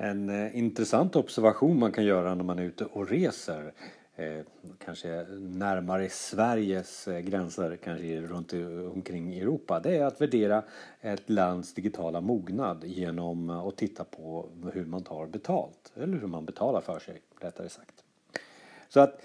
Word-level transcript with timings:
En 0.00 0.28
eh, 0.28 0.58
intressant 0.58 1.16
observation 1.16 1.78
man 1.78 1.92
kan 1.92 2.04
göra 2.04 2.34
när 2.34 2.44
man 2.44 2.58
är 2.58 2.62
ute 2.62 2.84
och 2.84 3.08
reser 3.08 3.72
eh, 4.16 4.40
kanske 4.84 5.26
närmare 5.38 6.08
Sveriges 6.08 7.08
eh, 7.08 7.20
gränser, 7.20 7.78
kanske 7.84 8.20
runt 8.20 8.52
omkring 8.94 9.38
Europa, 9.38 9.80
det 9.80 9.96
är 9.96 10.04
att 10.04 10.20
värdera 10.20 10.62
ett 11.00 11.30
lands 11.30 11.74
digitala 11.74 12.20
mognad 12.20 12.84
genom 12.84 13.50
att 13.50 13.76
titta 13.76 14.04
på 14.04 14.48
hur 14.72 14.84
man 14.84 15.02
tar 15.02 15.26
betalt, 15.26 15.92
eller 15.96 16.18
hur 16.18 16.28
man 16.28 16.44
betalar 16.44 16.80
för 16.80 16.98
sig, 16.98 17.20
rättare 17.40 17.68
sagt. 17.68 18.04
Så 18.88 19.00
att 19.00 19.20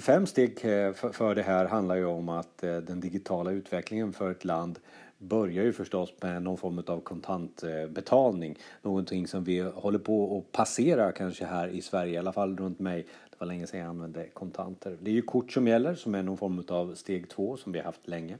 fem 0.00 0.26
steg 0.26 0.50
eh, 0.50 0.92
för 0.92 1.34
det 1.34 1.42
här 1.42 1.64
handlar 1.64 1.96
ju 1.96 2.04
om 2.04 2.28
att 2.28 2.62
eh, 2.62 2.76
den 2.76 3.00
digitala 3.00 3.50
utvecklingen 3.50 4.12
för 4.12 4.30
ett 4.30 4.44
land 4.44 4.78
börjar 5.18 5.64
ju 5.64 5.72
förstås 5.72 6.12
med 6.20 6.42
någon 6.42 6.56
form 6.56 6.82
av 6.86 7.00
kontantbetalning. 7.00 8.58
Någonting 8.82 9.26
som 9.26 9.44
vi 9.44 9.60
håller 9.60 9.98
på 9.98 10.38
att 10.38 10.52
passera 10.52 11.12
kanske 11.12 11.44
här 11.44 11.68
i 11.68 11.82
Sverige, 11.82 12.14
i 12.14 12.16
alla 12.16 12.32
fall 12.32 12.56
runt 12.56 12.78
mig. 12.78 13.06
Det 13.30 13.36
var 13.38 13.46
länge 13.46 13.66
sedan 13.66 13.80
jag 13.80 13.88
använde 13.88 14.26
kontanter. 14.26 14.96
Det 15.00 15.10
är 15.10 15.14
ju 15.14 15.22
kort 15.22 15.52
som 15.52 15.68
gäller 15.68 15.94
som 15.94 16.14
är 16.14 16.22
någon 16.22 16.36
form 16.36 16.64
av 16.68 16.94
steg 16.94 17.28
två 17.28 17.56
som 17.56 17.72
vi 17.72 17.78
har 17.78 17.84
haft 17.84 18.08
länge. 18.08 18.38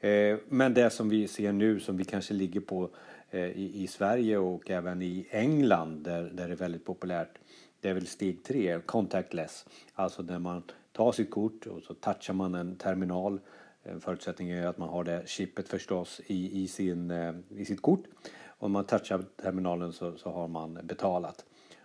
Eh, 0.00 0.38
men 0.48 0.74
det 0.74 0.90
som 0.90 1.08
vi 1.08 1.28
ser 1.28 1.52
nu 1.52 1.80
som 1.80 1.96
vi 1.96 2.04
kanske 2.04 2.34
ligger 2.34 2.60
på 2.60 2.90
eh, 3.30 3.50
i 3.56 3.86
Sverige 3.86 4.38
och 4.38 4.70
även 4.70 5.02
i 5.02 5.26
England 5.30 6.04
där, 6.04 6.22
där 6.22 6.48
det 6.48 6.54
är 6.54 6.56
väldigt 6.56 6.84
populärt. 6.84 7.38
Det 7.80 7.88
är 7.88 7.94
väl 7.94 8.06
steg 8.06 8.44
tre, 8.44 8.80
contactless. 8.80 9.66
Alltså 9.94 10.22
när 10.22 10.38
man 10.38 10.62
tar 10.92 11.12
sitt 11.12 11.30
kort 11.30 11.66
och 11.66 11.82
så 11.82 11.94
touchar 11.94 12.34
man 12.34 12.54
en 12.54 12.76
terminal 12.76 13.40
eh, 13.82 13.92
en 13.92 14.00
förutsättning 14.00 14.50
är 14.50 14.66
att 14.66 14.78
man 14.78 14.88
har 14.88 15.04
det 15.04 15.28
chippet 15.28 15.68
förstås 15.68 16.20
i, 16.26 16.62
i, 16.62 16.68
sin, 16.68 17.12
i 17.48 17.64
sitt 17.64 17.82
kort. 17.82 18.04
Om 18.46 18.72
man 18.72 18.84
touchar 18.84 19.24
terminalen 19.42 19.92
så, 19.92 20.16
så 20.16 20.30
har 20.30 20.48
man 20.48 20.78
betalat. 20.82 21.44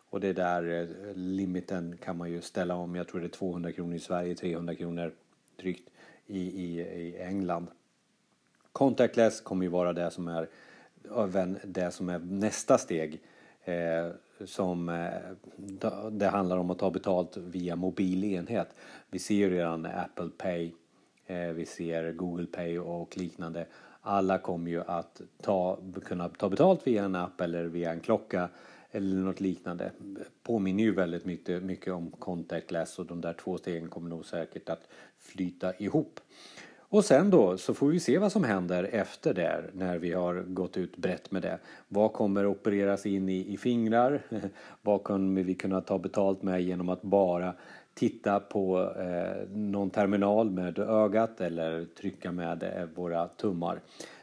Och 0.10 0.20
det 0.20 0.34
där 0.34 0.88
limiten 1.16 1.98
kan 1.98 2.18
man 2.18 2.32
ju 2.32 2.42
ställa 2.42 2.76
om. 2.76 2.96
Jag 2.96 3.08
tror 3.08 3.22
det 3.22 3.28
är 3.28 3.30
200 3.30 3.72
kronor 3.72 3.96
i 3.96 4.00
Sverige, 4.00 4.36
300 4.36 4.76
kronor 4.76 5.14
drygt 5.60 5.90
i, 6.28 6.40
i, 6.40 6.80
i 6.80 7.18
England. 7.22 7.68
Contactless 8.76 9.42
kommer 9.42 9.66
ju 9.66 9.70
vara 9.70 9.94
det 9.94 10.12
som 10.12 10.28
är 10.28 10.48
även 11.18 11.58
det 11.64 11.92
som 11.92 12.10
är 12.10 12.20
nästa 12.20 12.78
steg. 12.78 13.22
Eh, 13.64 14.10
som 14.46 14.90
eh, 14.90 16.10
det 16.12 16.28
handlar 16.28 16.58
om 16.58 16.70
att 16.70 16.80
ta 16.80 16.92
betalt 16.92 17.38
via 17.38 17.76
mobil 17.76 18.24
enhet. 18.24 18.68
Vi 19.10 19.20
ser 19.20 19.36
ju 19.36 19.50
redan 19.50 19.86
Apple 19.86 20.30
Pay 20.38 20.72
Eh, 21.28 21.48
vi 21.48 21.66
ser 21.66 22.12
Google 22.12 22.46
Pay 22.46 22.80
och 22.80 23.18
liknande. 23.18 23.66
Alla 24.02 24.38
kommer 24.38 24.72
ju 24.72 24.82
att 24.82 25.22
ta, 25.42 25.80
kunna 26.06 26.30
ta 26.30 26.50
betalt 26.50 26.88
via 26.88 27.06
en 27.06 27.16
app 27.16 27.42
eller 27.42 27.66
via 27.66 27.92
en 27.92 28.00
klocka 28.00 28.50
eller 28.92 29.16
något 29.16 29.40
liknande. 29.40 29.92
Påminner 30.44 30.84
ju 30.84 30.94
väldigt 30.94 31.26
mycket, 31.26 31.64
mycket 31.64 31.94
om 31.94 32.12
contactless 32.12 33.00
och 33.00 33.06
de 33.06 33.22
där 33.22 33.34
två 33.34 33.58
stegen 33.58 33.90
kommer 33.90 34.10
nog 34.10 34.26
säkert 34.26 34.70
att 34.70 34.88
flyta 35.20 35.74
ihop. 35.76 36.20
Och 36.90 37.06
sen 37.06 37.30
då 37.30 37.58
så 37.58 37.74
får 37.74 37.88
vi 37.88 38.00
se 38.00 38.18
vad 38.18 38.32
som 38.32 38.44
händer 38.44 38.84
efter 38.84 39.34
det 39.34 39.64
när 39.74 39.98
vi 39.98 40.14
har 40.14 40.44
gått 40.48 40.78
ut 40.78 40.98
brett 40.98 41.32
med 41.32 41.42
det. 41.42 41.60
Vad 41.88 42.14
kommer 42.14 42.46
opereras 42.46 43.06
in 43.06 43.30
i, 43.30 43.54
i 43.54 43.58
fingrar? 43.58 44.22
vad 44.82 45.04
kommer 45.04 45.44
vi 45.44 45.56
kunna 45.56 45.82
ta 45.82 45.98
betalt 45.98 46.44
med 46.44 46.62
genom 46.62 46.90
att 46.90 47.02
bara 47.02 47.54
titta 47.94 48.40
på 48.40 48.94
eh, 49.00 49.50
någon 49.50 49.90
terminal 49.90 50.50
med 50.50 50.80
ögat 50.80 51.42
eller 51.42 51.86
trycka 51.86 52.32
med 52.32 52.64
eh, 52.64 52.86
våra 52.96 53.28
tummar. 53.28 53.80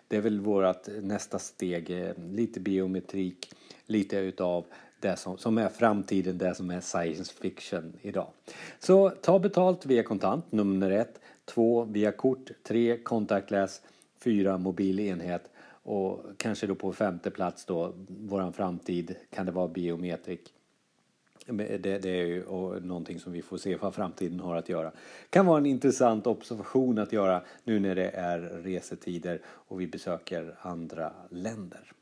Det 0.08 0.16
är 0.16 0.20
väl 0.20 0.40
vårt 0.40 0.88
nästa 1.02 1.38
steg, 1.38 1.90
eh, 1.90 2.12
lite 2.30 2.60
biometrik, 2.60 3.54
lite 3.86 4.16
utav 4.16 4.64
det 5.00 5.16
som, 5.16 5.38
som 5.38 5.58
är 5.58 5.68
framtiden, 5.68 6.38
det 6.38 6.54
som 6.54 6.70
är 6.70 6.80
science 6.80 7.34
fiction 7.40 7.92
idag. 8.02 8.26
Så 8.78 9.10
ta 9.10 9.38
betalt 9.38 9.86
via 9.86 10.02
kontant, 10.02 10.52
nummer 10.52 10.90
ett. 10.90 11.20
2. 11.54 11.84
via 11.84 12.12
kort. 12.12 12.50
3. 12.62 12.98
contactless. 12.98 13.82
4. 14.18 14.58
mobil 14.58 15.00
enhet. 15.00 15.50
Och 15.84 16.24
kanske 16.36 16.66
då 16.66 16.74
på 16.74 16.92
femte 16.92 17.30
plats 17.30 17.64
då, 17.64 17.94
våran 18.08 18.52
framtid, 18.52 19.16
kan 19.30 19.46
det 19.46 19.52
vara 19.52 19.68
biometrik. 19.68 20.52
Det, 21.46 21.78
det, 21.78 22.10
är 22.10 22.26
ju 22.26 22.44
någonting 22.80 23.20
som 23.20 23.32
vi 23.32 23.42
får 23.42 23.56
se 23.56 23.76
vad 23.76 23.94
framtiden 23.94 24.40
har 24.40 24.56
att 24.56 24.68
göra. 24.68 24.92
Kan 25.30 25.46
vara 25.46 25.58
en 25.58 25.66
intressant 25.66 26.26
observation 26.26 26.98
att 26.98 27.12
göra 27.12 27.42
nu 27.64 27.80
när 27.80 27.94
det 27.94 28.10
är 28.10 28.38
resetider 28.38 29.40
och 29.44 29.80
vi 29.80 29.86
besöker 29.86 30.56
andra 30.60 31.12
länder. 31.30 31.92